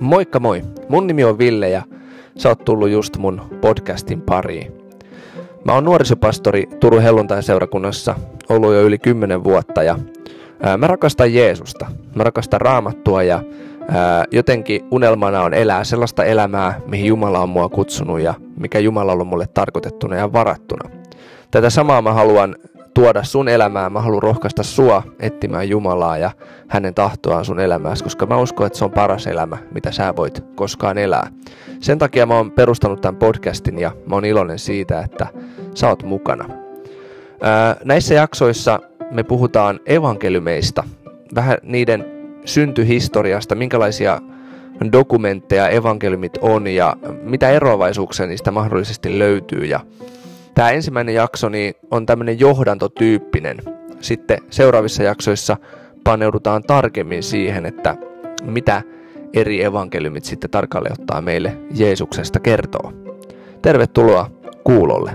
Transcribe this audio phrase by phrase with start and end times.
[0.00, 0.62] Moikka moi!
[0.88, 1.82] Mun nimi on Ville ja
[2.36, 4.72] sä oot tullut just mun podcastin pariin.
[5.64, 8.14] Mä oon nuorisopastori Turun helluntai-seurakunnassa
[8.48, 9.98] ollut jo yli 10 vuotta ja
[10.62, 11.86] ää, mä rakastan Jeesusta.
[12.14, 13.42] Mä rakastan raamattua ja
[13.88, 19.12] ää, jotenkin unelmana on elää sellaista elämää, mihin Jumala on mua kutsunut ja mikä Jumala
[19.12, 20.90] on mulle tarkoitettuna ja varattuna.
[21.50, 22.56] Tätä samaa mä haluan
[22.98, 23.92] tuoda sun elämään.
[23.92, 26.30] Mä haluan rohkaista sua etsimään Jumalaa ja
[26.68, 30.44] hänen tahtoaan sun elämääsi, koska mä uskon, että se on paras elämä, mitä sä voit
[30.54, 31.30] koskaan elää.
[31.80, 35.26] Sen takia mä oon perustanut tämän podcastin ja mä oon iloinen siitä, että
[35.74, 36.48] sä oot mukana.
[37.40, 40.84] Ää, näissä jaksoissa me puhutaan evankeliumeista,
[41.34, 42.04] vähän niiden
[42.44, 44.20] syntyhistoriasta, minkälaisia
[44.92, 49.80] dokumentteja evankeliumit on ja mitä eroavaisuuksia niistä mahdollisesti löytyy ja
[50.54, 53.58] Tämä ensimmäinen jakso niin on tämmöinen johdantotyyppinen.
[54.00, 55.56] Sitten seuraavissa jaksoissa
[56.04, 57.96] paneudutaan tarkemmin siihen, että
[58.42, 58.82] mitä
[59.34, 62.92] eri evankeliumit sitten tarkalleen ottaa meille Jeesuksesta kertoo.
[63.62, 64.30] Tervetuloa
[64.64, 65.12] kuulolle.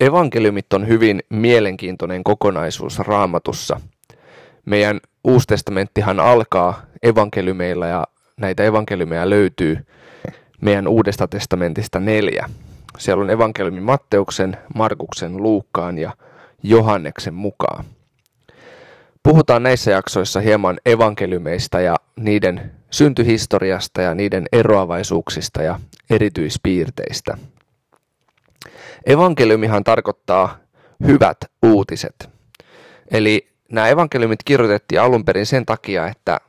[0.00, 3.80] Evankeliumit on hyvin mielenkiintoinen kokonaisuus raamatussa.
[4.64, 8.06] Meidän Uustestamenttihan alkaa evankeliumeilla ja
[8.40, 9.86] näitä evankeliumeja löytyy
[10.60, 12.50] meidän Uudesta testamentista neljä.
[12.98, 16.16] Siellä on evankeliumi Matteuksen, Markuksen, Luukkaan ja
[16.62, 17.84] Johanneksen mukaan.
[19.22, 27.38] Puhutaan näissä jaksoissa hieman evankeliumeista ja niiden syntyhistoriasta ja niiden eroavaisuuksista ja erityispiirteistä.
[29.06, 30.58] Evankeliumihan tarkoittaa
[31.06, 32.30] hyvät uutiset.
[33.10, 36.40] Eli nämä evankeliumit kirjoitettiin alun perin sen takia, että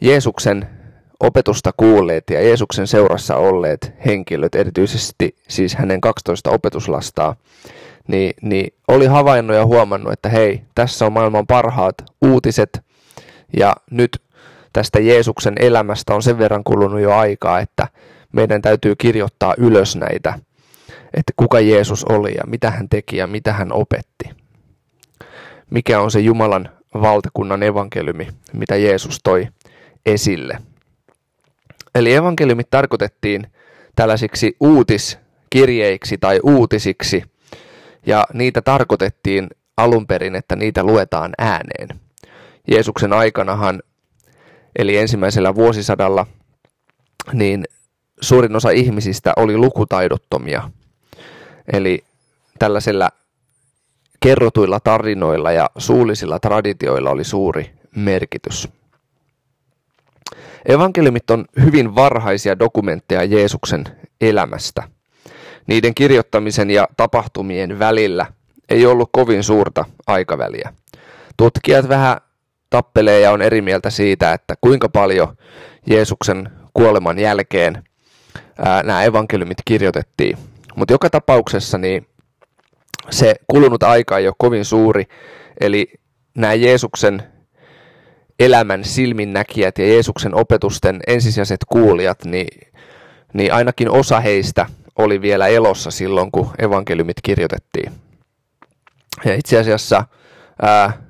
[0.00, 0.81] Jeesuksen
[1.22, 7.36] opetusta kuulleet ja Jeesuksen seurassa olleet henkilöt, erityisesti siis hänen 12 opetuslastaa,
[8.08, 12.80] niin, niin oli havainnut ja huomannut, että hei, tässä on maailman parhaat uutiset
[13.56, 14.22] ja nyt
[14.72, 17.88] tästä Jeesuksen elämästä on sen verran kulunut jo aikaa, että
[18.32, 20.38] meidän täytyy kirjoittaa ylös näitä,
[21.14, 24.30] että kuka Jeesus oli ja mitä hän teki ja mitä hän opetti.
[25.70, 29.48] Mikä on se Jumalan valtakunnan evankeliumi, mitä Jeesus toi
[30.06, 30.58] esille.
[31.94, 33.46] Eli evankeliumit tarkoitettiin
[33.96, 37.22] tällaisiksi uutiskirjeiksi tai uutisiksi,
[38.06, 41.88] ja niitä tarkoitettiin alun perin, että niitä luetaan ääneen.
[42.70, 43.82] Jeesuksen aikanahan,
[44.78, 46.26] eli ensimmäisellä vuosisadalla,
[47.32, 47.64] niin
[48.20, 50.70] suurin osa ihmisistä oli lukutaidottomia.
[51.72, 52.04] Eli
[52.58, 53.08] tällaisilla
[54.20, 58.68] kerrotuilla tarinoilla ja suullisilla traditioilla oli suuri merkitys.
[60.68, 63.84] Evankeliumit on hyvin varhaisia dokumentteja Jeesuksen
[64.20, 64.82] elämästä.
[65.66, 68.26] Niiden kirjoittamisen ja tapahtumien välillä
[68.68, 70.72] ei ollut kovin suurta aikaväliä.
[71.36, 72.16] Tutkijat vähän
[72.70, 75.36] tappelee ja on eri mieltä siitä, että kuinka paljon
[75.86, 77.84] Jeesuksen kuoleman jälkeen
[78.64, 80.38] ää, nämä evankeliumit kirjoitettiin.
[80.76, 82.06] Mutta joka tapauksessa niin
[83.10, 85.04] se kulunut aika ei ole kovin suuri,
[85.60, 85.92] eli
[86.34, 87.31] nämä Jeesuksen
[88.44, 92.70] elämän silminnäkijät ja Jeesuksen opetusten ensisijaiset kuulijat, niin,
[93.32, 94.66] niin ainakin osa heistä
[94.96, 97.92] oli vielä elossa silloin, kun evankeliumit kirjoitettiin.
[99.24, 100.04] Ja itse asiassa
[100.62, 101.02] ää,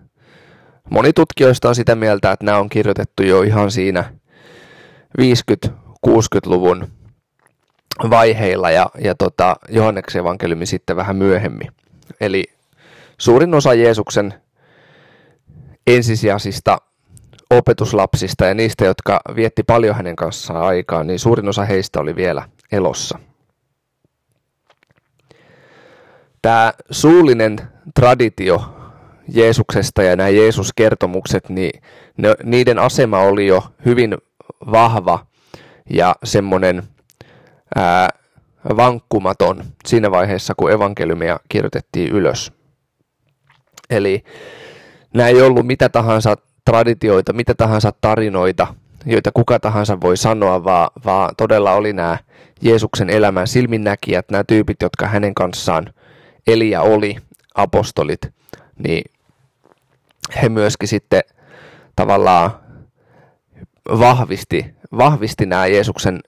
[0.91, 4.05] moni tutkijoista on sitä mieltä, että nämä on kirjoitettu jo ihan siinä
[5.21, 6.89] 50-60-luvun
[8.11, 11.73] vaiheilla ja, ja tota, Johanneksen evankeliumi sitten vähän myöhemmin.
[12.21, 12.45] Eli
[13.19, 14.35] suurin osa Jeesuksen
[15.87, 16.79] ensisijaisista
[17.59, 22.49] opetuslapsista ja niistä, jotka vietti paljon hänen kanssaan aikaa, niin suurin osa heistä oli vielä
[22.73, 23.19] elossa.
[26.43, 27.59] Tämä suullinen
[27.95, 28.75] traditio
[29.29, 31.83] Jeesuksesta ja nämä Jeesus-kertomukset, niin
[32.17, 34.19] ne, niiden asema oli jo hyvin
[34.71, 35.27] vahva
[35.91, 36.83] ja semmoinen
[37.75, 38.09] ää,
[38.77, 42.53] vankkumaton siinä vaiheessa, kun evankeliumia kirjoitettiin ylös.
[43.91, 44.25] Eli
[45.15, 48.67] nämä ei ollut mitä tahansa traditioita, mitä tahansa tarinoita,
[49.07, 52.19] joita kuka tahansa voi sanoa, vaan, vaan todella oli nämä
[52.61, 55.95] Jeesuksen elämän silminnäkijät, nämä tyypit, jotka hänen kanssaan
[56.47, 57.17] eli ja oli,
[57.55, 58.21] apostolit,
[58.79, 59.11] niin
[60.43, 61.23] he myöskin sitten
[61.97, 62.51] tavallaan
[63.89, 66.21] vahvisti, vahvisti nämä Jeesuksen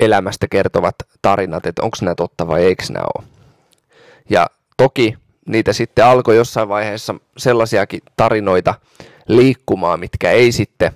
[0.00, 3.24] elämästä kertovat tarinat, että onko nämä totta vai eikö nämä ole.
[4.30, 4.46] Ja
[4.76, 8.74] toki niitä sitten alkoi jossain vaiheessa sellaisiakin tarinoita
[9.28, 10.92] liikkumaan, mitkä ei sitten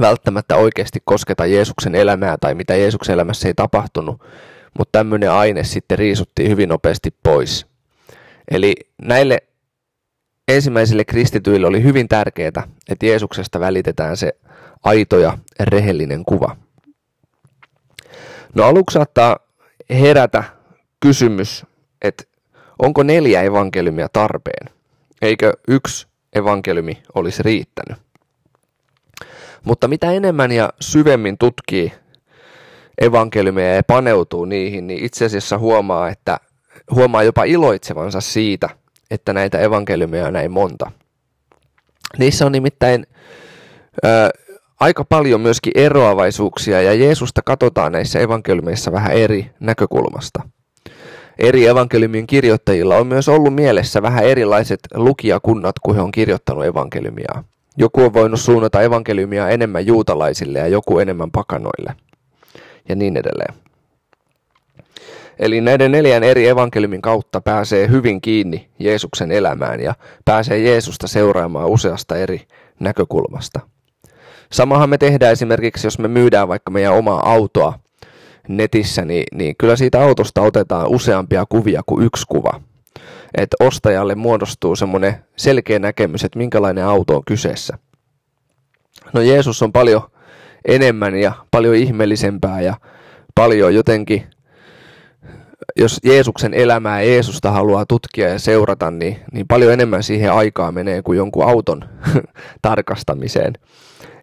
[0.00, 4.24] välttämättä oikeasti kosketa Jeesuksen elämää tai mitä Jeesuksen elämässä ei tapahtunut,
[4.78, 7.66] mutta tämmöinen aine sitten riisuttiin hyvin nopeasti pois.
[8.50, 9.42] Eli näille
[10.48, 14.32] ensimmäisille kristityille oli hyvin tärkeää, että Jeesuksesta välitetään se
[14.84, 16.56] aito ja rehellinen kuva.
[18.54, 19.38] No aluksi saattaa
[19.90, 20.44] herätä
[21.00, 21.66] kysymys,
[22.02, 22.24] että
[22.78, 24.68] onko neljä evankeliumia tarpeen?
[25.22, 27.98] Eikö yksi evankeliumi olisi riittänyt?
[29.64, 31.92] Mutta mitä enemmän ja syvemmin tutkii
[33.00, 36.40] evankeliumia ja paneutuu niihin, niin itse asiassa huomaa, että
[36.90, 38.68] huomaa jopa iloitsevansa siitä,
[39.10, 40.92] että näitä evankeliumia on näin monta.
[42.18, 43.06] Niissä on nimittäin
[44.04, 44.08] ö,
[44.80, 50.42] aika paljon myöskin eroavaisuuksia ja Jeesusta katsotaan näissä evankeliumeissa vähän eri näkökulmasta.
[51.38, 57.44] Eri evankeliumien kirjoittajilla on myös ollut mielessä vähän erilaiset lukijakunnat, kun he on kirjoittanut evankeliumia.
[57.76, 61.94] Joku on voinut suunnata evankeliumia enemmän juutalaisille ja joku enemmän pakanoille.
[62.88, 63.54] Ja niin edelleen.
[65.38, 69.94] Eli näiden neljän eri evankeliumin kautta pääsee hyvin kiinni Jeesuksen elämään ja
[70.24, 72.40] pääsee Jeesusta seuraamaan useasta eri
[72.80, 73.60] näkökulmasta.
[74.52, 77.78] Samahan me tehdään esimerkiksi, jos me myydään vaikka meidän omaa autoa
[78.48, 82.60] netissä, niin, niin kyllä siitä autosta otetaan useampia kuvia kuin yksi kuva.
[83.34, 87.78] Että ostajalle muodostuu semmoinen selkeä näkemys, että minkälainen auto on kyseessä.
[89.12, 90.02] No Jeesus on paljon
[90.68, 92.74] enemmän ja paljon ihmeellisempää ja
[93.34, 94.26] paljon jotenkin
[95.76, 101.02] jos Jeesuksen elämää Jeesusta haluaa tutkia ja seurata, niin, niin paljon enemmän siihen aikaa menee
[101.02, 101.84] kuin jonkun auton
[102.62, 103.52] tarkastamiseen.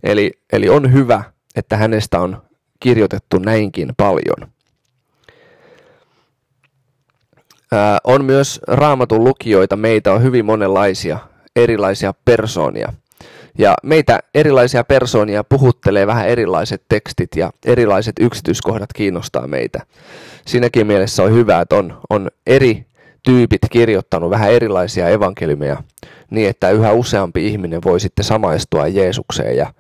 [0.04, 1.24] Eli, eli on hyvä,
[1.56, 2.42] että hänestä on
[2.84, 4.52] kirjoitettu näinkin paljon.
[7.72, 11.18] Ää, on myös raamatun lukijoita, meitä on hyvin monenlaisia
[11.56, 12.94] erilaisia persoonia.
[13.58, 19.80] Ja meitä erilaisia persoonia puhuttelee vähän erilaiset tekstit ja erilaiset yksityiskohdat kiinnostaa meitä.
[20.46, 22.86] Siinäkin mielessä on hyvä, että on, on eri
[23.24, 25.84] tyypit kirjoittanut vähän erilaisia evankeliumeja
[26.32, 29.74] niin, että yhä useampi ihminen voi sitten samaistua Jeesukseen ja,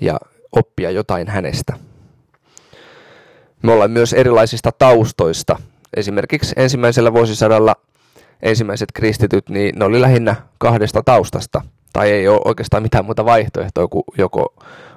[0.00, 0.18] ja
[0.52, 1.87] oppia jotain hänestä.
[3.62, 5.58] Me ollaan myös erilaisista taustoista.
[5.96, 7.76] Esimerkiksi ensimmäisellä vuosisadalla
[8.42, 11.62] ensimmäiset kristityt, niin ne oli lähinnä kahdesta taustasta.
[11.92, 14.54] Tai ei ole oikeastaan mitään muuta vaihtoehtoa kuin joko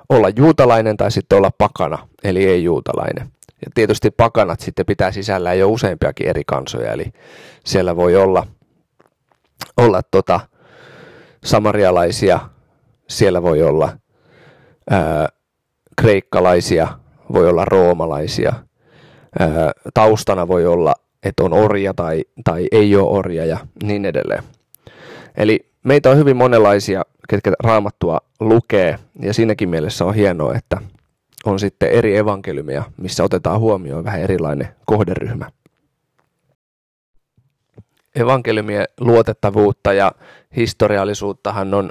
[0.09, 3.31] olla juutalainen tai sitten olla pakana, eli ei juutalainen.
[3.65, 7.13] Ja tietysti pakanat sitten pitää sisällään jo useampiakin eri kansoja, eli
[7.65, 8.47] siellä voi olla,
[9.77, 10.39] olla tota,
[11.43, 12.39] samarialaisia,
[13.09, 13.97] siellä voi olla
[14.89, 15.29] ää,
[15.97, 16.87] kreikkalaisia,
[17.33, 18.53] voi olla roomalaisia,
[19.39, 20.93] ää, taustana voi olla,
[21.23, 24.43] että on orja tai, tai ei ole orja ja niin edelleen.
[25.37, 30.77] Eli meitä on hyvin monenlaisia, ketkä raamattua lukee, ja siinäkin mielessä on hienoa, että
[31.45, 35.51] on sitten eri evankeliumia, missä otetaan huomioon vähän erilainen kohderyhmä.
[38.15, 40.11] Evankeliumien luotettavuutta ja
[40.55, 41.89] historiallisuuttahan on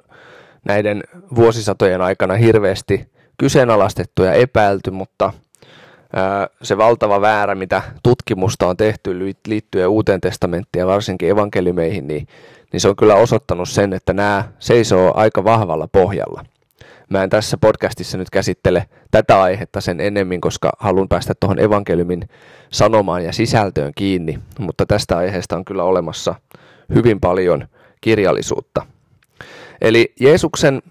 [0.64, 1.02] näiden
[1.34, 3.10] vuosisatojen aikana hirveästi
[3.40, 5.32] kyseenalaistettu ja epäilty, mutta
[6.62, 12.28] se valtava väärä, mitä tutkimusta on tehty liittyen uuteen testamenttiin ja varsinkin evankeliumeihin, niin,
[12.72, 16.44] niin se on kyllä osoittanut sen, että nämä seisoo aika vahvalla pohjalla.
[17.10, 22.28] Mä en tässä podcastissa nyt käsittele tätä aihetta sen enemmän, koska haluan päästä tuohon evankeliumin
[22.70, 26.34] sanomaan ja sisältöön kiinni, mutta tästä aiheesta on kyllä olemassa
[26.94, 27.68] hyvin paljon
[28.00, 28.86] kirjallisuutta.
[29.80, 30.82] Eli Jeesuksen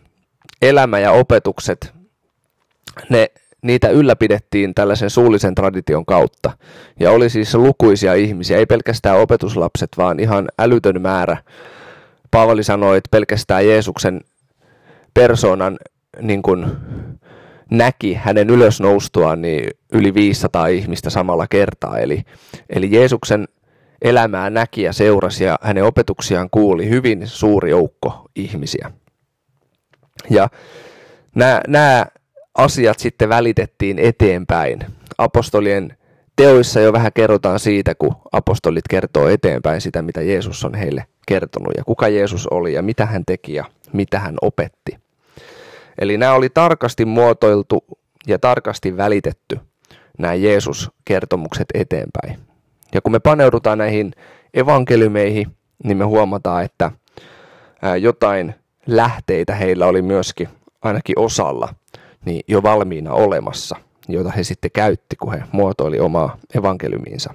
[0.61, 1.98] elämä ja opetukset,
[3.09, 3.27] ne,
[3.61, 6.51] niitä ylläpidettiin tällaisen suullisen tradition kautta.
[6.99, 11.37] Ja oli siis lukuisia ihmisiä, ei pelkästään opetuslapset, vaan ihan älytön määrä.
[12.31, 14.21] Paavali sanoi, että pelkästään Jeesuksen
[15.13, 15.77] persoonan
[16.21, 16.65] niin kuin
[17.71, 21.99] näki hänen ylösnoustuaan niin yli 500 ihmistä samalla kertaa.
[21.99, 22.23] Eli,
[22.69, 23.47] eli Jeesuksen
[24.01, 28.91] elämää näki ja seurasi ja hänen opetuksiaan kuuli hyvin suuri joukko ihmisiä.
[30.29, 30.49] Ja
[31.35, 32.05] nämä, nämä
[32.59, 34.85] asiat sitten välitettiin eteenpäin.
[35.17, 35.97] Apostolien
[36.35, 41.73] teoissa jo vähän kerrotaan siitä, kun apostolit kertoo eteenpäin sitä, mitä Jeesus on heille kertonut
[41.77, 44.97] ja kuka Jeesus oli ja mitä hän teki ja mitä hän opetti.
[45.99, 47.83] Eli nämä oli tarkasti muotoiltu
[48.27, 49.59] ja tarkasti välitetty
[50.17, 52.39] nämä Jeesus-kertomukset eteenpäin.
[52.93, 54.11] Ja kun me paneudutaan näihin
[54.53, 55.47] evankeliumeihin,
[55.83, 56.91] niin me huomataan, että
[57.99, 58.55] jotain
[58.87, 60.49] lähteitä heillä oli myöskin
[60.81, 61.73] ainakin osalla
[62.25, 63.75] niin jo valmiina olemassa,
[64.07, 67.33] joita he sitten käytti, kun he muotoili omaa evankeliumiinsa.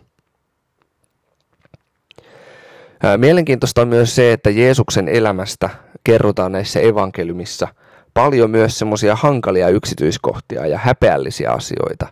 [3.17, 5.71] Mielenkiintoista on myös se, että Jeesuksen elämästä
[6.05, 7.69] kerrotaan näissä evankeliumissa
[8.15, 12.07] paljon myös semmoisia hankalia yksityiskohtia ja häpeällisiä asioita,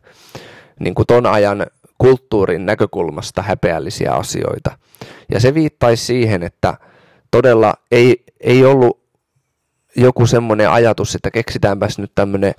[0.80, 1.66] niin kuin ton ajan
[1.98, 4.78] kulttuurin näkökulmasta häpeällisiä asioita.
[5.30, 6.74] Ja se viittaisi siihen, että
[7.30, 9.01] todella ei, ei ollut
[9.96, 12.52] joku semmoinen ajatus, että keksitäänpäs nyt tämmöinen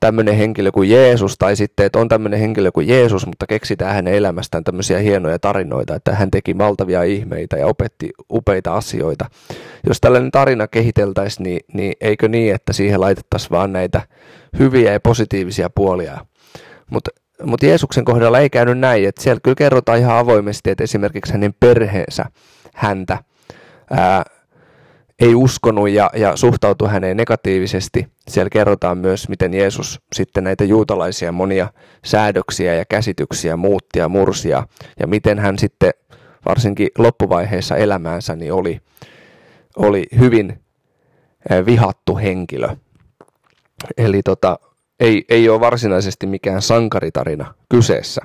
[0.00, 4.14] tämmöinen henkilö kuin Jeesus, tai sitten, että on tämmöinen henkilö kuin Jeesus, mutta keksitään hänen
[4.14, 9.26] elämästään tämmöisiä hienoja tarinoita, että hän teki valtavia ihmeitä ja opetti upeita asioita.
[9.86, 14.02] Jos tällainen tarina kehiteltäisiin, niin, niin eikö niin, että siihen laitettaisiin vaan näitä
[14.58, 16.26] hyviä ja positiivisia puolia.
[16.90, 17.10] Mutta
[17.42, 21.54] mutta Jeesuksen kohdalla ei käynyt näin, että siellä kyllä kerrotaan ihan avoimesti, että esimerkiksi hänen
[21.60, 22.24] perheensä
[22.74, 23.18] häntä
[23.90, 24.24] ää,
[25.20, 28.08] ei uskonut ja, ja suhtautui häneen negatiivisesti.
[28.28, 31.68] Siellä kerrotaan myös, miten Jeesus sitten näitä juutalaisia monia
[32.04, 34.66] säädöksiä ja käsityksiä muutti ja mursia,
[35.00, 35.90] ja miten hän sitten
[36.48, 38.80] varsinkin loppuvaiheessa elämäänsä niin oli,
[39.76, 40.60] oli hyvin
[41.66, 42.68] vihattu henkilö.
[43.96, 44.58] Eli tota,
[45.00, 48.22] ei, ei ole varsinaisesti mikään sankaritarina kyseessä.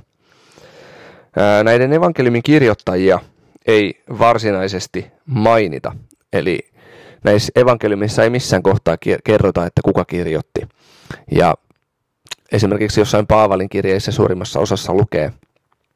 [1.64, 3.20] Näiden evankeliumin kirjoittajia
[3.68, 5.96] ei varsinaisesti mainita,
[6.34, 6.60] eli
[7.24, 10.62] näissä evankeliumissa ei missään kohtaa kerrota, että kuka kirjoitti.
[11.32, 11.56] Ja
[12.52, 15.26] esimerkiksi jossain Paavalin kirjeissä suurimmassa osassa lukee,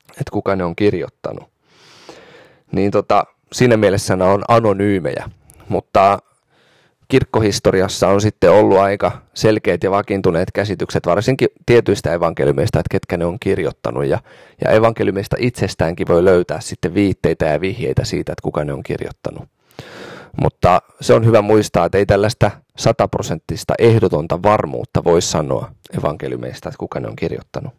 [0.10, 1.44] että kuka ne on kirjoittanut.
[2.72, 5.30] Niin tota, siinä mielessä ne on anonyymejä,
[5.70, 6.20] mutta
[7.08, 13.26] kirkkohistoriassa on sitten ollut aika selkeät ja vakiintuneet käsitykset, varsinkin tietyistä evankeliumeista, että ketkä ne
[13.26, 14.06] on kirjoittanut.
[14.06, 14.20] Ja,
[14.66, 19.50] ja evankeliumeista itsestäänkin voi löytää sitten viitteitä ja vihjeitä siitä, että kuka ne on kirjoittanut.
[20.42, 26.80] Mutta se on hyvä muistaa, että ei tällaista sataprosenttista ehdotonta varmuutta voi sanoa evankeliumeista, että
[26.80, 27.74] kuka ne on kirjoittanut.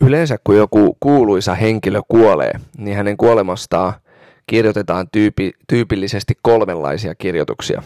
[0.00, 3.92] Yleensä kun joku kuuluisa henkilö kuolee, niin hänen kuolemastaan
[4.46, 7.82] kirjoitetaan tyypi, tyypillisesti kolmenlaisia kirjoituksia.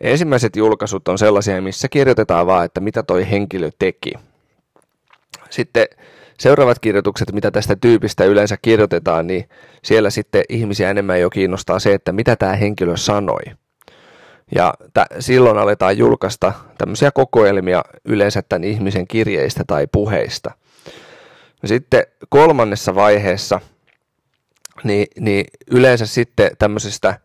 [0.00, 4.12] Ensimmäiset julkaisut on sellaisia, missä kirjoitetaan vaan, että mitä toi henkilö teki.
[5.50, 5.86] Sitten
[6.38, 9.48] seuraavat kirjoitukset, mitä tästä tyypistä yleensä kirjoitetaan, niin
[9.84, 13.42] siellä sitten ihmisiä enemmän jo kiinnostaa se, että mitä tämä henkilö sanoi.
[14.54, 20.50] Ja t- silloin aletaan julkaista tämmöisiä kokoelmia yleensä tämän ihmisen kirjeistä tai puheista.
[21.64, 23.60] Sitten kolmannessa vaiheessa
[24.84, 27.18] niin, niin yleensä sitten tämmöisestä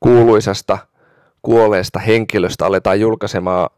[0.00, 0.78] kuuluisasta
[1.42, 3.70] kuolleesta henkilöstä aletaan julkaisemaan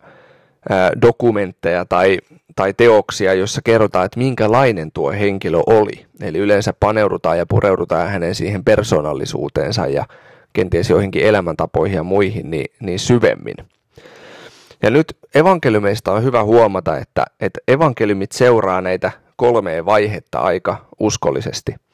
[1.02, 2.18] dokumentteja tai,
[2.56, 6.06] tai teoksia, joissa kerrotaan, että minkälainen tuo henkilö oli.
[6.20, 10.04] Eli yleensä paneudutaan ja pureudutaan hänen siihen persoonallisuuteensa ja
[10.52, 13.56] kenties joihinkin elämäntapoihin ja muihin niin, niin syvemmin.
[14.82, 21.74] Ja nyt evankeliumeista on hyvä huomata, että, että evankeliumit seuraa näitä kolmea vaihetta aika uskollisesti–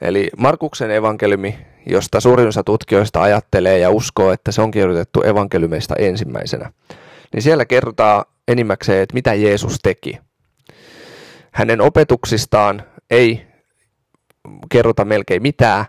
[0.00, 5.94] Eli Markuksen evankeliumi, josta suurin osa tutkijoista ajattelee ja uskoo, että se on kirjoitettu evankeliumeista
[5.98, 6.72] ensimmäisenä,
[7.32, 10.18] niin siellä kerrotaan enimmäkseen, että mitä Jeesus teki.
[11.52, 13.46] Hänen opetuksistaan ei
[14.68, 15.84] kerrota melkein mitään,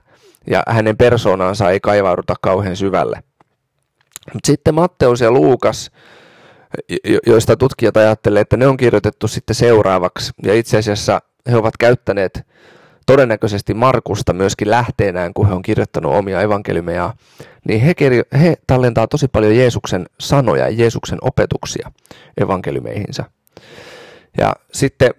[0.50, 3.24] ja hänen persoonansa ei kaivauduta kauhean syvälle.
[4.46, 5.92] Sitten Matteus ja Luukas,
[7.28, 11.22] joista tutkijat ajattelee, että ne on kirjoitettu sitten seuraavaksi, ja itse asiassa
[11.52, 12.48] he ovat käyttäneet
[13.08, 17.14] todennäköisesti Markusta myöskin lähteenään, kun he on kirjoittanut omia evankeliumeja,
[17.68, 21.92] niin he, kirjo- he tallentaa tosi paljon Jeesuksen sanoja ja Jeesuksen opetuksia
[22.42, 23.24] evankeliumeihinsa.
[24.38, 25.12] Ja sitten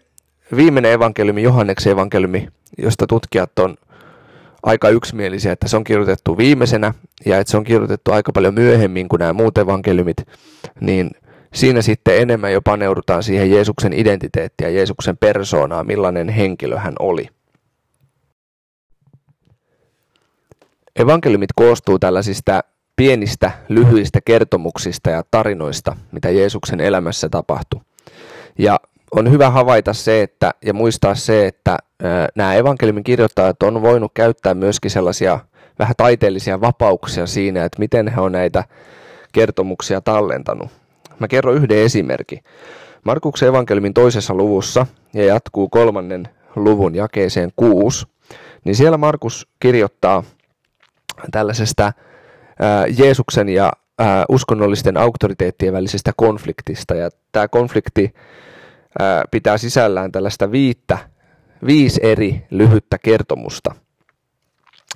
[0.57, 3.77] viimeinen evankeliumi, Johanneksen evankeliumi, josta tutkijat on
[4.63, 6.95] aika yksimielisiä, että se on kirjoitettu viimeisenä
[7.27, 10.17] ja että se on kirjoitettu aika paljon myöhemmin kuin nämä muut evankeliumit,
[10.81, 11.11] niin
[11.55, 17.29] siinä sitten enemmän jo paneudutaan siihen Jeesuksen identiteettiä, Jeesuksen persoonaa, millainen henkilö hän oli.
[20.99, 22.61] Evankeliumit koostuu tällaisista
[22.97, 27.81] pienistä, lyhyistä kertomuksista ja tarinoista, mitä Jeesuksen elämässä tapahtui.
[28.59, 28.81] Ja
[29.13, 31.79] on hyvä havaita se että, ja muistaa se, että
[32.35, 35.39] nämä evankeliumin kirjoittajat on voinut käyttää myöskin sellaisia
[35.79, 38.65] vähän taiteellisia vapauksia siinä, että miten he on näitä
[39.33, 40.69] kertomuksia tallentanut.
[41.19, 42.39] Mä kerron yhden esimerkin.
[43.05, 48.07] Markuksen evankeliumin toisessa luvussa ja jatkuu kolmannen luvun jakeeseen kuusi,
[48.65, 50.23] niin siellä Markus kirjoittaa
[51.31, 51.93] tällaisesta
[52.99, 53.73] Jeesuksen ja
[54.29, 56.95] uskonnollisten auktoriteettien välisestä konfliktista.
[56.95, 58.15] Ja tämä konflikti
[59.31, 60.99] pitää sisällään tällaista viittä,
[61.67, 63.75] viisi eri lyhyttä kertomusta.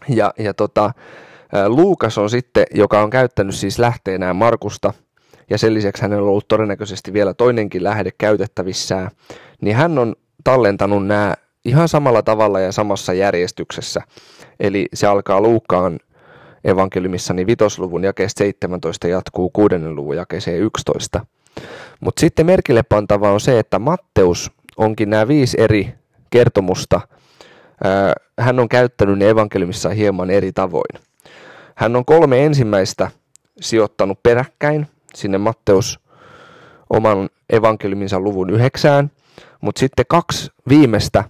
[0.08, 0.92] Ja, ja tota,
[1.66, 4.92] Luukas on sitten, joka on käyttänyt siis lähteenään Markusta,
[5.50, 9.10] ja sen lisäksi hänellä on ollut todennäköisesti vielä toinenkin lähde käytettävissään,
[9.60, 10.14] niin hän on
[10.44, 14.02] tallentanut nämä ihan samalla tavalla ja samassa järjestyksessä.
[14.60, 15.98] Eli se alkaa Luukkaan
[16.64, 21.26] evankeliumissa, niin vitosluvun jakeesta 17 jatkuu kuudennen luvun jakeeseen 11.
[22.00, 25.94] Mutta sitten merkille pantava on se, että Matteus onkin nämä viisi eri
[26.30, 27.00] kertomusta.
[28.38, 31.00] Hän on käyttänyt ne evankeliumissa hieman eri tavoin.
[31.74, 33.10] Hän on kolme ensimmäistä
[33.60, 36.00] sijoittanut peräkkäin sinne Matteus
[36.90, 39.10] oman evankeliuminsa luvun yhdeksään,
[39.60, 41.24] mutta sitten kaksi viimeistä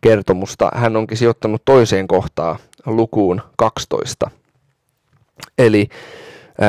[0.00, 4.30] kertomusta hän onkin sijoittanut toiseen kohtaan lukuun 12.
[5.58, 5.88] Eli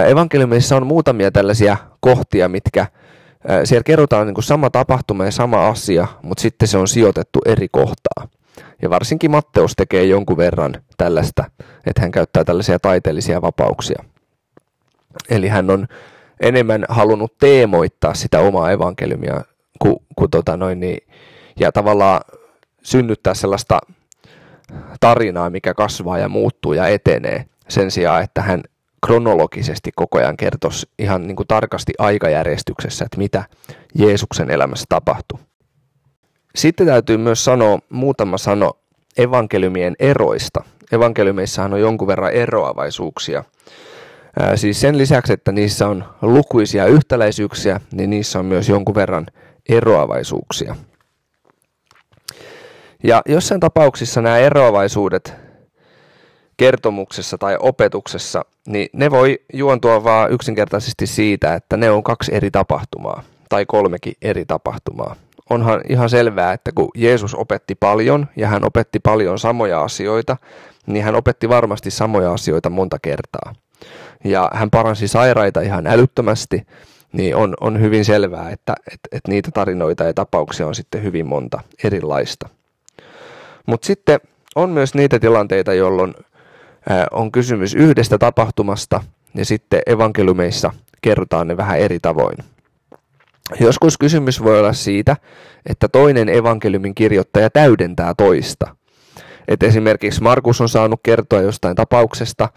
[0.09, 2.85] evankeliumissa on muutamia tällaisia kohtia, mitkä
[3.63, 7.67] siellä kerrotaan niin kuin sama tapahtuma ja sama asia, mutta sitten se on sijoitettu eri
[7.71, 8.27] kohtaa.
[8.81, 11.43] Ja varsinkin Matteus tekee jonkun verran tällaista,
[11.85, 14.03] että hän käyttää tällaisia taiteellisia vapauksia.
[15.29, 15.87] Eli hän on
[16.39, 19.41] enemmän halunnut teemoittaa sitä omaa evankeliumia
[19.79, 21.07] kuin, kuin tota noin, niin,
[21.59, 22.21] ja tavallaan
[22.83, 23.79] synnyttää sellaista
[24.99, 28.61] tarinaa, mikä kasvaa ja muuttuu ja etenee sen sijaan, että hän
[29.05, 33.43] kronologisesti koko ajan kertoisi ihan niin kuin tarkasti aikajärjestyksessä, että mitä
[33.95, 35.39] Jeesuksen elämässä tapahtui.
[36.55, 38.73] Sitten täytyy myös sanoa muutama sano
[39.17, 40.63] evankeliumien eroista.
[40.91, 43.43] Evankeliumeissahan on jonkun verran eroavaisuuksia.
[44.39, 49.25] Ää, siis sen lisäksi, että niissä on lukuisia yhtäläisyyksiä, niin niissä on myös jonkun verran
[49.69, 50.75] eroavaisuuksia.
[53.03, 55.33] Ja jossain tapauksissa nämä eroavaisuudet
[56.61, 62.51] kertomuksessa tai opetuksessa, niin ne voi juontua vaan yksinkertaisesti siitä, että ne on kaksi eri
[62.51, 65.15] tapahtumaa tai kolmekin eri tapahtumaa.
[65.49, 70.37] Onhan ihan selvää, että kun Jeesus opetti paljon ja hän opetti paljon samoja asioita,
[70.87, 73.55] niin hän opetti varmasti samoja asioita monta kertaa.
[74.23, 76.67] Ja hän paransi sairaita ihan älyttömästi,
[77.13, 81.27] niin on, on hyvin selvää, että, että, että niitä tarinoita ja tapauksia on sitten hyvin
[81.27, 82.49] monta erilaista.
[83.65, 84.19] Mutta sitten
[84.55, 86.13] on myös niitä tilanteita, jolloin
[87.11, 89.03] on kysymys yhdestä tapahtumasta
[89.35, 92.37] ja sitten evankeliumeissa kerrotaan ne vähän eri tavoin.
[93.59, 95.17] Joskus kysymys voi olla siitä,
[95.65, 98.75] että toinen evankeliumin kirjoittaja täydentää toista.
[99.47, 102.49] Et esimerkiksi Markus on saanut kertoa jostain tapauksesta,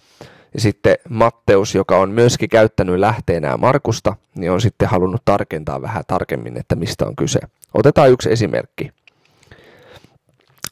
[0.54, 6.04] ja sitten Matteus, joka on myöskin käyttänyt lähteenä Markusta, niin on sitten halunnut tarkentaa vähän
[6.06, 7.40] tarkemmin, että mistä on kyse.
[7.74, 8.90] Otetaan yksi esimerkki.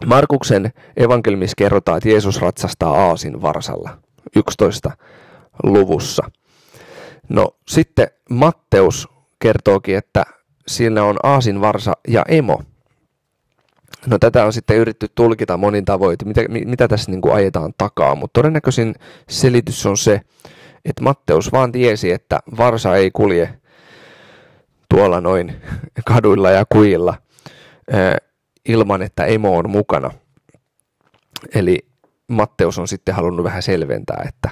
[0.07, 3.99] Markuksen evankelmissa kerrotaan, että Jeesus ratsastaa aasin varsalla
[4.37, 4.91] 11
[5.63, 6.31] luvussa.
[7.29, 10.25] No sitten Matteus kertookin, että
[10.67, 12.63] siinä on aasin varsa ja emo.
[14.07, 18.15] No tätä on sitten yritetty tulkita monin tavoin, mitä, mitä tässä niin kuin ajetaan takaa,
[18.15, 18.95] mutta todennäköisin
[19.29, 20.21] selitys on se,
[20.85, 23.55] että Matteus vaan tiesi, että varsa ei kulje
[24.89, 25.57] tuolla noin
[26.05, 27.15] kaduilla ja kuilla
[28.69, 30.11] ilman, että emo on mukana.
[31.55, 31.79] Eli
[32.29, 34.51] Matteus on sitten halunnut vähän selventää, että,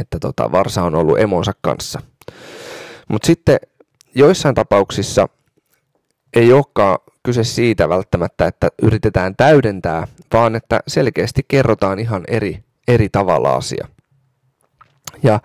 [0.00, 2.00] että tota, Varsa on ollut emonsa kanssa.
[3.08, 3.58] Mutta sitten
[4.14, 5.28] joissain tapauksissa
[6.36, 13.08] ei olekaan kyse siitä välttämättä, että yritetään täydentää, vaan että selkeästi kerrotaan ihan eri, eri
[13.08, 13.88] tavalla asia.
[15.22, 15.40] Ja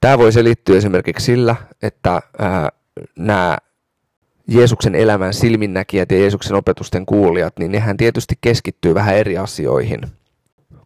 [0.00, 2.22] tämä voi selittyä esimerkiksi sillä, että
[3.18, 3.58] nämä
[4.48, 10.00] Jeesuksen elämän silminnäkijät ja Jeesuksen opetusten kuulijat, niin nehän tietysti keskittyy vähän eri asioihin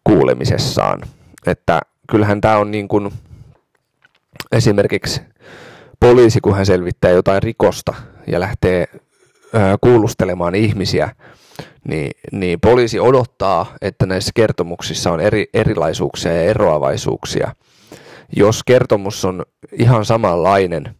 [0.03, 1.01] kuulemisessaan.
[1.47, 1.79] Että
[2.11, 3.11] kyllähän tämä on niin kuin
[4.51, 5.21] esimerkiksi
[5.99, 7.93] poliisi, kun hän selvittää jotain rikosta
[8.27, 8.85] ja lähtee
[9.81, 11.15] kuulustelemaan ihmisiä,
[11.87, 17.55] niin, niin poliisi odottaa, että näissä kertomuksissa on eri, erilaisuuksia ja eroavaisuuksia.
[18.35, 20.95] Jos kertomus on ihan samanlainen,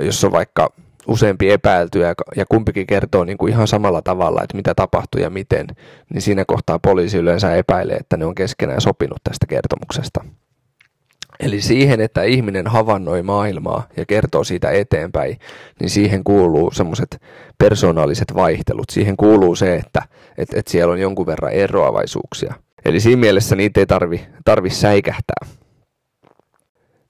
[0.00, 0.72] jos on vaikka
[1.08, 5.66] useampi epäiltyä ja kumpikin kertoo niin kuin ihan samalla tavalla, että mitä tapahtui ja miten,
[6.14, 10.24] niin siinä kohtaa poliisi yleensä epäilee, että ne on keskenään sopinut tästä kertomuksesta.
[11.40, 15.38] Eli siihen, että ihminen havainnoi maailmaa ja kertoo siitä eteenpäin,
[15.80, 17.22] niin siihen kuuluu semmoiset
[17.58, 18.90] persoonalliset vaihtelut.
[18.90, 20.02] Siihen kuuluu se, että
[20.38, 22.54] et, et siellä on jonkun verran eroavaisuuksia.
[22.84, 25.46] Eli siinä mielessä niitä ei tarvi, tarvi säikähtää.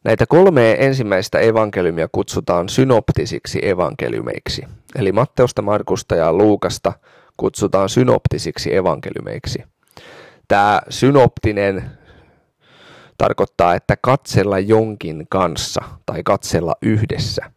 [0.04, 4.62] Näitä kolmea ensimmäistä evankeliumia kutsutaan synoptisiksi evankeliumeiksi.
[4.96, 6.92] Eli Matteusta, Markusta ja Luukasta
[7.36, 9.64] kutsutaan synoptisiksi evankeliumeiksi.
[10.48, 11.90] Tämä synoptinen
[13.18, 17.50] tarkoittaa, että katsella jonkin kanssa tai katsella yhdessä.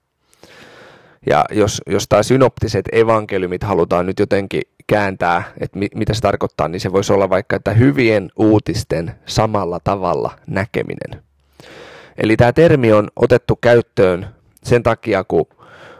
[1.29, 6.67] Ja jos, jos tämä synoptiset evankeliumit halutaan nyt jotenkin kääntää, että mit, mitä se tarkoittaa,
[6.67, 11.26] niin se voisi olla vaikka, että hyvien uutisten samalla tavalla näkeminen.
[12.17, 14.27] Eli tämä termi on otettu käyttöön
[14.63, 15.45] sen takia, kun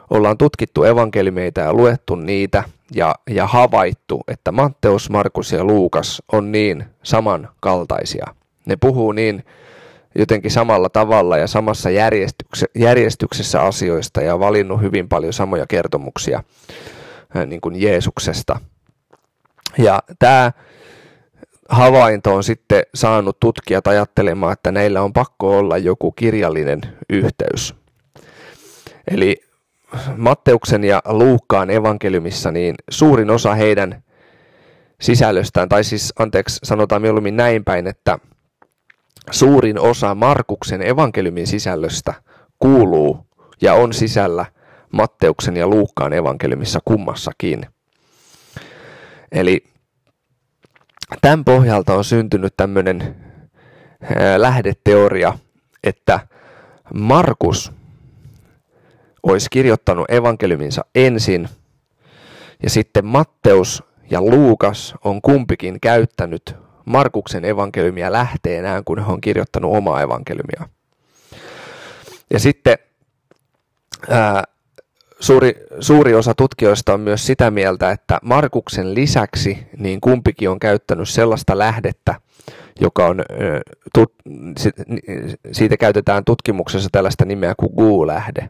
[0.10, 6.52] ollaan tutkittu evankelimeita ja luettu niitä ja, ja havaittu, että Matteus, Markus ja Luukas on
[6.52, 8.26] niin samankaltaisia.
[8.66, 9.44] Ne puhuu niin
[10.16, 11.90] jotenkin samalla tavalla ja samassa
[12.76, 16.44] järjestyksessä asioista ja valinnut hyvin paljon samoja kertomuksia
[17.46, 18.60] niin kuin Jeesuksesta.
[19.78, 20.52] Ja tämä
[21.70, 27.76] havainto on sitten saanut tutkijat ajattelemaan, että näillä on pakko olla joku kirjallinen yhteys.
[29.12, 29.36] Eli
[30.18, 34.04] Matteuksen ja Luukkaan evankeliumissa niin suurin osa heidän
[35.02, 38.20] sisällöstään, tai siis anteeksi sanotaan mieluummin näin päin, että
[39.32, 42.14] suurin osa Markuksen evankeliumin sisällöstä
[42.60, 43.28] kuuluu
[43.62, 44.46] ja on sisällä
[44.92, 47.66] Matteuksen ja Luukkaan evankeliumissa kummassakin.
[49.32, 49.64] Eli
[51.22, 53.16] tämän pohjalta on syntynyt tämmöinen
[54.38, 55.34] lähdeteoria,
[55.84, 56.20] että
[56.94, 57.72] Markus
[59.24, 61.50] olisi kirjoittanut evankeliuminsa ensin,
[62.64, 69.76] ja sitten Matteus ja Luukas on kumpikin käyttänyt Markuksen evankeliumia lähteenään, kun hän on kirjoittanut
[69.76, 70.70] omaa evankeliumia.
[72.30, 72.78] Ja sitten
[74.10, 74.44] ää,
[75.20, 81.10] suuri, suuri osa tutkijoista on myös sitä mieltä, että Markuksen lisäksi niin kumpikin on käyttänyt
[81.10, 82.16] sellaista lähdettä,
[82.80, 83.24] joka on,
[83.94, 84.14] tut,
[85.52, 88.50] siitä käytetään tutkimuksessa tällaista nimeä kuin GU-lähde.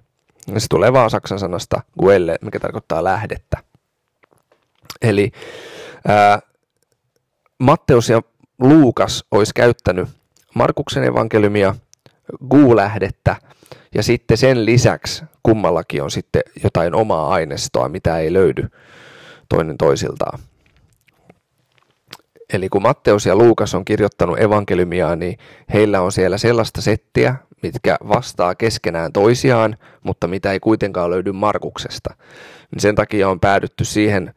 [0.57, 3.57] Se tulee vaan saksan sanasta Guelle, mikä tarkoittaa lähdettä.
[5.01, 5.31] Eli
[6.07, 6.39] ää,
[7.59, 8.21] Matteus ja
[8.59, 10.09] Luukas olisi käyttänyt
[10.55, 11.75] Markuksen evankeliumia,
[12.49, 13.35] Gu-lähdettä
[13.95, 18.67] ja sitten sen lisäksi kummallakin on sitten jotain omaa aineistoa, mitä ei löydy
[19.49, 20.39] toinen toisiltaan.
[22.53, 25.37] Eli kun Matteus ja Luukas on kirjoittanut evankeliumia, niin
[25.73, 32.15] heillä on siellä sellaista settiä, mitkä vastaa keskenään toisiaan, mutta mitä ei kuitenkaan löydy Markuksesta.
[32.71, 34.33] Niin sen takia on päädytty siihen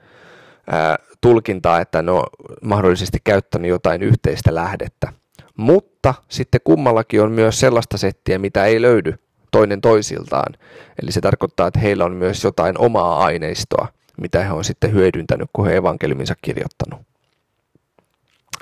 [0.70, 2.24] ää, tulkintaa, että ne on
[2.62, 5.12] mahdollisesti käyttänyt jotain yhteistä lähdettä.
[5.56, 9.14] Mutta sitten kummallakin on myös sellaista settiä, mitä ei löydy
[9.50, 10.54] toinen toisiltaan.
[11.02, 13.88] Eli se tarkoittaa, että heillä on myös jotain omaa aineistoa,
[14.20, 17.00] mitä he on sitten hyödyntänyt, kun he evankeliuminsa kirjoittanut.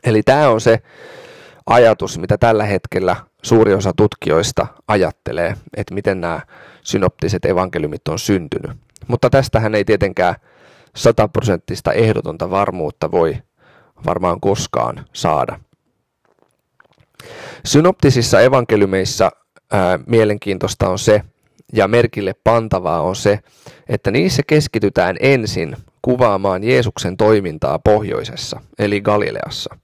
[0.05, 0.79] Eli tämä on se
[1.67, 6.41] ajatus, mitä tällä hetkellä suuri osa tutkijoista ajattelee, että miten nämä
[6.83, 8.71] synoptiset evankeliumit on syntynyt.
[9.09, 10.35] Mutta tästähän ei tietenkään
[10.97, 13.39] sataprosenttista ehdotonta varmuutta voi
[14.07, 15.61] varmaan koskaan saada.
[17.65, 19.31] Synoptisissa evankeliumeissa
[19.73, 21.23] ää, mielenkiintoista on se,
[21.73, 23.39] ja merkille pantavaa on se,
[23.89, 29.77] että niissä keskitytään ensin kuvaamaan Jeesuksen toimintaa pohjoisessa, eli Galileassa.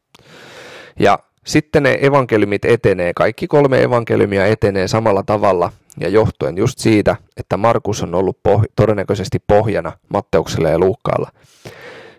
[1.01, 7.16] Ja sitten ne evankeliumit etenee, kaikki kolme evankeliumia etenee samalla tavalla ja johtuen just siitä,
[7.37, 11.31] että Markus on ollut poh- todennäköisesti pohjana Matteuksella ja Luukkaalla.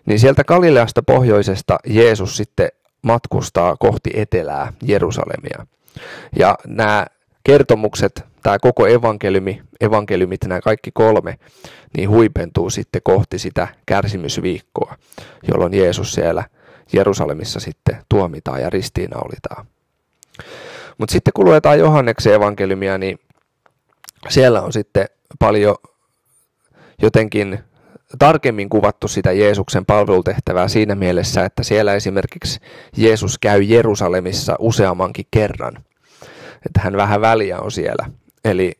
[0.06, 2.68] Niin sieltä Galileasta pohjoisesta Jeesus sitten
[3.02, 5.66] matkustaa kohti etelää Jerusalemia.
[6.38, 7.06] Ja nämä
[7.46, 11.38] kertomukset, tämä koko evankeliumi, evankeliumit, nämä kaikki kolme,
[11.96, 14.96] niin huipentuu sitten kohti sitä kärsimysviikkoa,
[15.48, 16.44] jolloin Jeesus siellä
[16.92, 19.66] Jerusalemissa sitten tuomitaan ja ristiinaulitaan.
[20.98, 23.18] Mutta sitten kun luetaan Johanneksen evankeliumia, niin
[24.28, 25.06] siellä on sitten
[25.38, 25.76] paljon
[27.02, 27.58] jotenkin
[28.18, 32.60] tarkemmin kuvattu sitä Jeesuksen palvelutehtävää siinä mielessä, että siellä esimerkiksi
[32.96, 35.85] Jeesus käy Jerusalemissa useammankin kerran.
[36.66, 38.06] Että hän vähän väliä on siellä.
[38.44, 38.72] Eli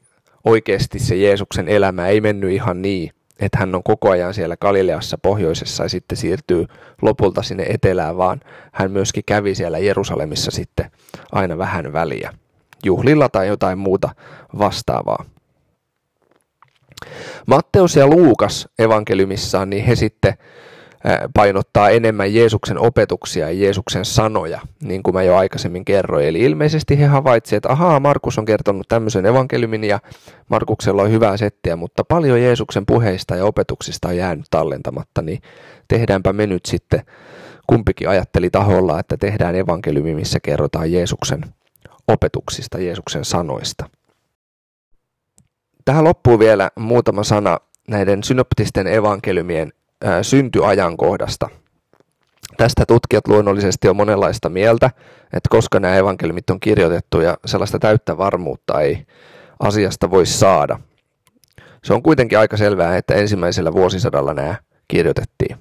[0.45, 3.11] oikeasti se Jeesuksen elämä ei mennyt ihan niin,
[3.41, 6.67] että hän on koko ajan siellä Galileassa pohjoisessa ja sitten siirtyy
[7.03, 8.41] lopulta sinne etelään, vaan
[8.73, 10.91] hän myöskin kävi siellä Jerusalemissa sitten
[11.33, 12.33] aina vähän väliä
[12.85, 14.15] juhlilla tai jotain muuta
[14.59, 15.25] vastaavaa.
[17.47, 20.35] Matteus ja Luukas evankeliumissaan, niin he sitten
[21.35, 26.26] painottaa enemmän Jeesuksen opetuksia ja Jeesuksen sanoja, niin kuin mä jo aikaisemmin kerroin.
[26.26, 30.00] Eli ilmeisesti he havaitsivat, että ahaa, Markus on kertonut tämmöisen evankeliumin ja
[30.48, 35.42] Markuksella on hyvää settiä, mutta paljon Jeesuksen puheista ja opetuksista on jäänyt tallentamatta, niin
[35.88, 37.02] tehdäänpä me nyt sitten,
[37.66, 41.40] kumpikin ajatteli taholla, että tehdään evankeliumi, missä kerrotaan Jeesuksen
[42.09, 43.88] opetuksista, Jeesuksen sanoista.
[45.85, 49.72] Tähän loppuu vielä muutama sana näiden synoptisten evankeliumien
[50.22, 51.48] syntyajankohdasta.
[52.56, 54.90] Tästä tutkijat luonnollisesti on monenlaista mieltä,
[55.24, 59.06] että koska nämä evankeliumit on kirjoitettu ja sellaista täyttä varmuutta ei
[59.61, 60.78] asiasta voi saada.
[61.85, 64.54] Se on kuitenkin aika selvää, että ensimmäisellä vuosisadalla nämä
[64.88, 65.56] kirjoitettiin.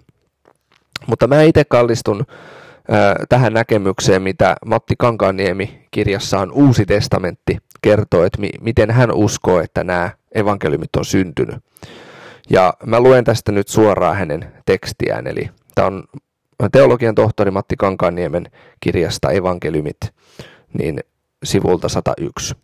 [1.07, 2.25] Mutta mä itse kallistun
[3.29, 9.83] tähän näkemykseen, mitä Matti Kankaaniemi kirjassaan Uusi testamentti kertoo, että mi- miten hän uskoo, että
[9.83, 11.55] nämä evankeliumit on syntynyt.
[12.49, 16.03] Ja mä luen tästä nyt suoraan hänen tekstiään, eli tämä on
[16.71, 19.97] teologian tohtori Matti Kankaniemen kirjasta Evankeliumit
[20.73, 20.99] niin
[21.43, 22.55] sivulta 101.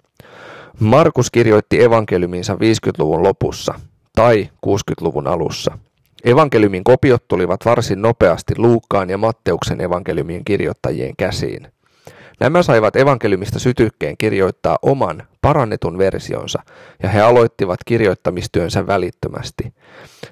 [0.80, 3.74] Markus kirjoitti evankeliuminsa 50-luvun lopussa
[4.15, 5.78] tai 60-luvun alussa.
[6.24, 11.67] Evankeliumin kopiot tulivat varsin nopeasti Luukkaan ja Matteuksen evankeliumien kirjoittajien käsiin.
[12.41, 16.63] Nämä saivat evankeliumista sytykkeen kirjoittaa oman parannetun versionsa,
[17.04, 19.73] ja he aloittivat kirjoittamistyönsä välittömästi.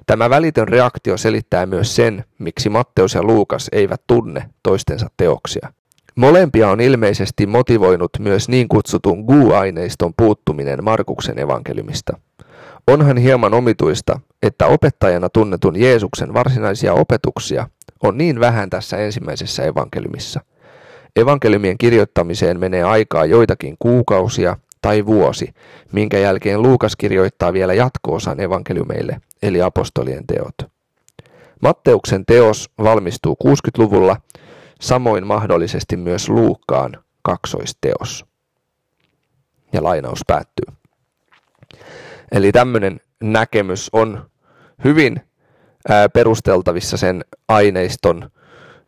[0.06, 5.72] Tämä välitön reaktio selittää myös sen, miksi Matteus ja Luukas eivät tunne toistensa teoksia.
[6.16, 12.18] Molempia on ilmeisesti motivoinut myös niin kutsutun GU-aineiston puuttuminen Markuksen evankeliumista.
[12.86, 17.68] Onhan hieman omituista, että opettajana tunnetun Jeesuksen varsinaisia opetuksia
[18.02, 20.40] on niin vähän tässä ensimmäisessä evankeliumissa.
[21.16, 25.54] Evankeliumien kirjoittamiseen menee aikaa joitakin kuukausia tai vuosi,
[25.92, 30.70] minkä jälkeen Luukas kirjoittaa vielä jatkoosan evankeliumeille, eli apostolien teot.
[31.62, 34.16] Matteuksen teos valmistuu 60-luvulla,
[34.80, 38.24] samoin mahdollisesti myös Luukkaan kaksoisteos.
[39.72, 40.74] Ja lainaus päättyy.
[42.32, 44.30] Eli tämmöinen näkemys on
[44.84, 45.20] hyvin
[46.12, 48.30] perusteltavissa sen aineiston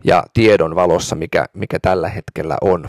[0.05, 2.89] ja tiedon valossa, mikä, mikä tällä hetkellä on.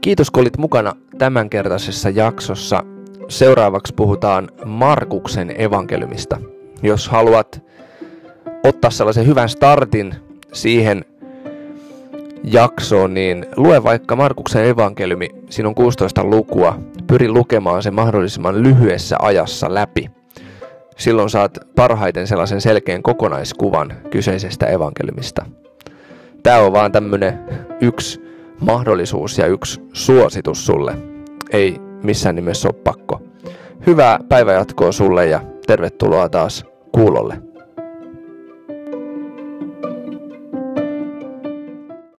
[0.00, 2.84] Kiitos kun olit mukana tämänkertaisessa jaksossa.
[3.28, 6.40] Seuraavaksi puhutaan Markuksen evankeliumista.
[6.82, 7.62] Jos haluat
[8.64, 10.14] ottaa sellaisen hyvän startin
[10.52, 11.04] siihen
[12.44, 15.30] jaksoon, niin lue vaikka Markuksen evankeliumi.
[15.50, 16.78] Siinä on 16 lukua.
[17.08, 20.10] Pyri lukemaan se mahdollisimman lyhyessä ajassa läpi.
[20.96, 25.46] Silloin saat parhaiten sellaisen selkeän kokonaiskuvan kyseisestä evankeliumista.
[26.42, 27.38] Tämä on vaan tämmönen
[27.80, 28.20] yksi
[28.60, 30.94] mahdollisuus ja yksi suositus sulle.
[31.50, 33.22] Ei missään nimessä ole pakko.
[33.86, 37.47] Hyvää päivänjatkoa sulle ja tervetuloa taas kuulolle.